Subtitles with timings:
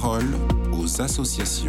[0.00, 0.24] parole
[0.72, 1.68] aux associations.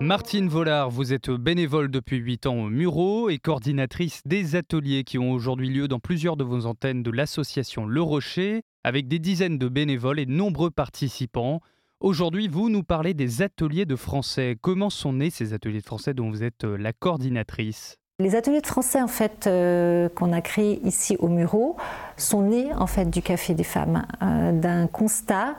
[0.00, 5.18] Martine Vollard, vous êtes bénévole depuis 8 ans au Muro et coordinatrice des ateliers qui
[5.18, 9.58] ont aujourd'hui lieu dans plusieurs de vos antennes de l'association Le Rocher, avec des dizaines
[9.58, 11.60] de bénévoles et nombreux participants.
[12.00, 14.56] Aujourd'hui, vous nous parlez des ateliers de français.
[14.58, 17.98] Comment sont nés ces ateliers de français dont vous êtes la coordinatrice?
[18.20, 21.76] Les ateliers de français en fait euh, qu'on a créés ici au Muro
[22.16, 25.54] sont nés en fait du Café des femmes, euh, d'un constat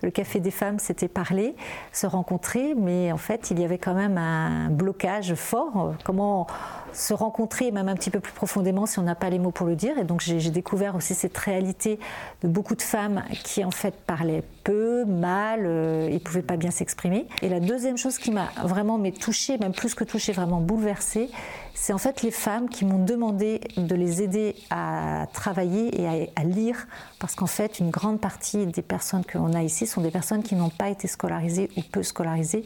[0.00, 1.54] le Café des femmes s'était parlé,
[1.92, 5.94] se rencontrer, mais en fait, il y avait quand même un blocage fort.
[6.04, 6.46] Comment
[6.92, 9.66] se rencontrer, même un petit peu plus profondément, si on n'a pas les mots pour
[9.66, 9.98] le dire.
[9.98, 11.98] Et donc, j'ai découvert aussi cette réalité
[12.42, 16.70] de beaucoup de femmes qui, en fait, parlaient peu, mal, euh, et pouvaient pas bien
[16.70, 17.26] s'exprimer.
[17.42, 21.30] Et la deuxième chose qui m'a vraiment touchée, même plus que touchée, vraiment bouleversée,
[21.74, 26.40] c'est en fait les femmes qui m'ont demandé de les aider à travailler et à,
[26.40, 26.86] à lire,
[27.18, 30.42] parce qu'en fait, une grande partie des personnes que l'on a ici sont des personnes
[30.42, 32.64] qui n'ont pas été scolarisées ou peu scolarisées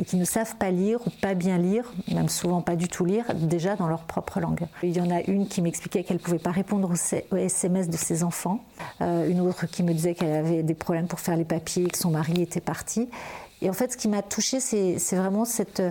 [0.00, 3.04] et qui ne savent pas lire ou pas bien lire, même souvent pas du tout
[3.04, 4.66] lire, déjà dans leur propre langue.
[4.82, 7.96] Il y en a une qui m'expliquait qu'elle ne pouvait pas répondre aux SMS de
[7.96, 8.60] ses enfants,
[9.00, 11.98] euh, une autre qui me disait qu'elle avait des problèmes pour faire les papiers, que
[11.98, 13.08] son mari était parti.
[13.62, 15.82] Et en fait, ce qui m'a touchée, c'est vraiment cette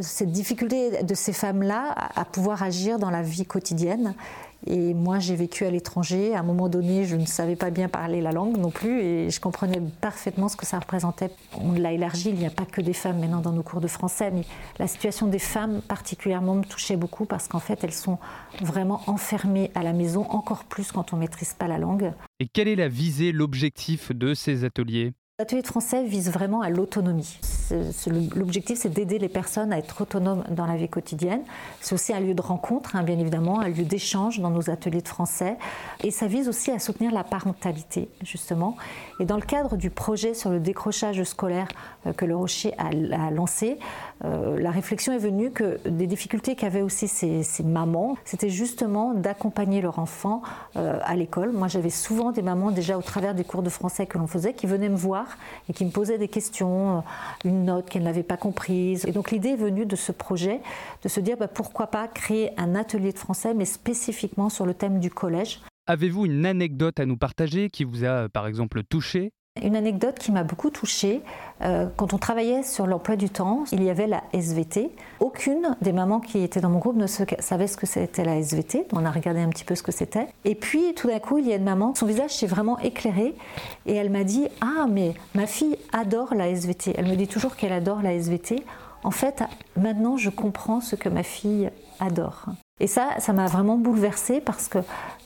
[0.00, 4.14] cette difficulté de ces femmes-là à pouvoir agir dans la vie quotidienne
[4.66, 6.34] et moi, j'ai vécu à l'étranger.
[6.34, 9.30] À un moment donné, je ne savais pas bien parler la langue non plus et
[9.30, 11.30] je comprenais parfaitement ce que ça représentait.
[11.58, 13.88] On l'a élargi, il n'y a pas que des femmes maintenant dans nos cours de
[13.88, 14.44] français, mais
[14.78, 18.18] la situation des femmes particulièrement me touchait beaucoup parce qu'en fait, elles sont
[18.60, 22.12] vraiment enfermées à la maison, encore plus quand on ne maîtrise pas la langue.
[22.38, 25.14] Et quelle est la visée, l'objectif de ces ateliers?
[25.38, 27.38] L'atelier de français vise vraiment à l'autonomie.
[28.34, 31.42] L'objectif, c'est d'aider les personnes à être autonomes dans la vie quotidienne.
[31.80, 35.02] C'est aussi un lieu de rencontre, hein, bien évidemment, un lieu d'échange dans nos ateliers
[35.02, 35.56] de français.
[36.02, 38.76] Et ça vise aussi à soutenir la parentalité, justement.
[39.20, 41.68] Et dans le cadre du projet sur le décrochage scolaire
[42.06, 43.78] euh, que le Rocher a, lancé,
[44.24, 49.80] euh, la réflexion est venue que des difficultés qu'avaient aussi ces, mamans, c'était justement d'accompagner
[49.80, 50.42] leur enfant
[50.76, 51.52] euh, à l'école.
[51.52, 54.54] Moi, j'avais souvent des mamans, déjà au travers des cours de français que l'on faisait,
[54.54, 57.02] qui venaient me voir et qui me posaient des questions,
[57.60, 59.04] une note qu'elles n'avaient pas comprise.
[59.06, 60.60] Et donc l'idée est venue de ce projet,
[61.02, 64.74] de se dire bah, pourquoi pas créer un atelier de français, mais spécifiquement sur le
[64.74, 65.60] thème du collège.
[65.86, 69.32] Avez-vous une anecdote à nous partager qui vous a par exemple touché?
[69.62, 71.22] Une anecdote qui m'a beaucoup touchée,
[71.62, 74.90] euh, quand on travaillait sur l'emploi du temps, il y avait la SVT.
[75.20, 78.86] Aucune des mamans qui étaient dans mon groupe ne savait ce que c'était la SVT.
[78.92, 80.26] On a regardé un petit peu ce que c'était.
[80.44, 83.34] Et puis tout d'un coup, il y a une maman, son visage s'est vraiment éclairé
[83.86, 86.94] et elle m'a dit Ah, mais ma fille adore la SVT.
[86.96, 88.64] Elle me dit toujours qu'elle adore la SVT.
[89.02, 89.42] En fait,
[89.76, 91.70] maintenant, je comprends ce que ma fille
[92.00, 92.46] adore.
[92.80, 94.78] Et ça, ça m'a vraiment bouleversée parce que,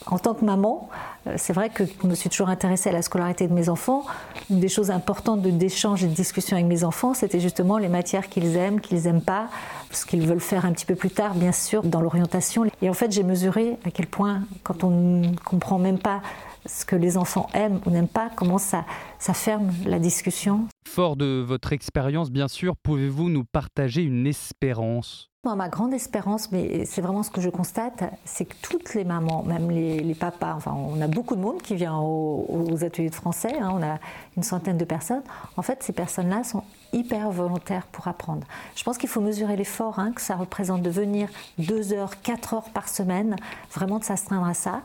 [0.06, 0.88] en tant que maman,
[1.28, 4.04] euh, c'est vrai que je me suis toujours intéressée à la scolarité de mes enfants.
[4.50, 8.28] Une des choses importantes d'échange et de discussion avec mes enfants, c'était justement les matières
[8.28, 9.48] qu'ils aiment, qu'ils n'aiment pas,
[9.92, 12.64] ce qu'ils veulent faire un petit peu plus tard, bien sûr, dans l'orientation.
[12.82, 16.22] Et en fait, j'ai mesuré à quel point, quand on ne comprend même pas
[16.66, 18.84] ce que les enfants aiment ou n'aiment pas, comment ça,
[19.20, 20.66] ça ferme la discussion.
[20.88, 25.30] Fort de votre expérience, bien sûr, pouvez-vous nous partager une espérance?
[25.44, 29.42] Ma grande espérance, mais c'est vraiment ce que je constate, c'est que toutes les mamans,
[29.42, 33.52] même les, papas, enfin on a beaucoup de monde qui vient aux, ateliers de français,
[33.60, 33.98] hein, on a
[34.36, 35.22] une centaine de personnes,
[35.56, 36.62] en fait ces personnes-là sont
[36.94, 38.46] hyper volontaires pour apprendre.
[38.76, 41.28] Je pense qu'il faut mesurer l'effort hein, que ça représente de venir
[41.58, 43.36] deux heures, quatre heures par semaine,
[43.72, 44.82] vraiment de s'astreindre à ça.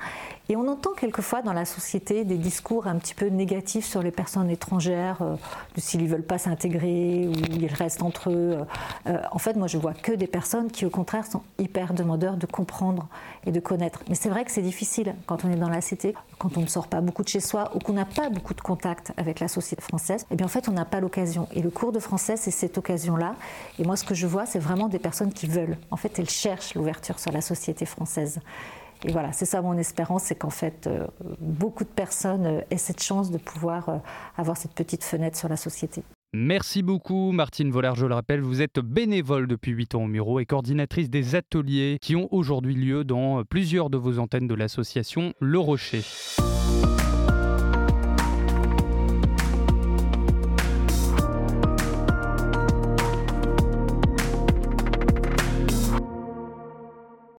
[0.51, 4.09] Et on entend quelquefois dans la société des discours un petit peu négatifs sur les
[4.09, 5.35] personnes étrangères, euh,
[5.77, 8.57] s'ils ne veulent pas s'intégrer ou ils restent entre eux.
[9.05, 12.37] Euh, en fait, moi, je vois que des personnes qui, au contraire, sont hyper demandeurs
[12.37, 13.07] de comprendre
[13.45, 14.01] et de connaître.
[14.09, 16.67] Mais c'est vrai que c'est difficile quand on est dans la cité, quand on ne
[16.67, 19.47] sort pas beaucoup de chez soi ou qu'on n'a pas beaucoup de contact avec la
[19.47, 20.23] société française.
[20.23, 21.47] Et eh bien, en fait, on n'a pas l'occasion.
[21.53, 23.35] Et le cours de français, c'est cette occasion-là.
[23.77, 25.77] Et moi, ce que je vois, c'est vraiment des personnes qui veulent.
[25.91, 28.39] En fait, elles cherchent l'ouverture sur la société française.
[29.06, 31.07] Et voilà, c'est ça mon espérance, c'est qu'en fait, euh,
[31.39, 33.97] beaucoup de personnes euh, aient cette chance de pouvoir euh,
[34.38, 36.03] avoir cette petite fenêtre sur la société.
[36.31, 40.39] Merci beaucoup Martine Vollard, je le rappelle, vous êtes bénévole depuis 8 ans au Muro
[40.39, 45.33] et coordinatrice des ateliers qui ont aujourd'hui lieu dans plusieurs de vos antennes de l'association
[45.39, 46.03] Le Rocher.